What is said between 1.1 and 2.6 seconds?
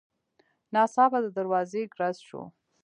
د دروازې ګړز شو.